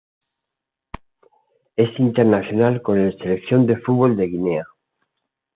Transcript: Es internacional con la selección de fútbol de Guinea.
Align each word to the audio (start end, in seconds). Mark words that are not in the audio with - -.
Es 1.75 1.89
internacional 1.99 2.81
con 2.81 3.05
la 3.07 3.15
selección 3.17 3.67
de 3.67 3.77
fútbol 3.77 4.17
de 4.17 4.25
Guinea. 4.29 4.65